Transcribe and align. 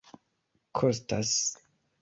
kostas 0.79 1.35